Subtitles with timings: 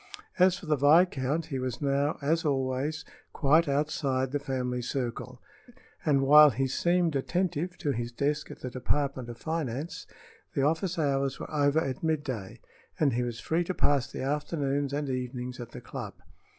[0.39, 5.39] As for the viscount, he was now, as always, quite outside the family circle,
[6.03, 10.07] and while he seemed attentive to his desk at the Department of Finance,
[10.55, 12.59] the office hours were over at midday
[12.99, 16.15] and he was free to pass the afternoons and evenings at the club.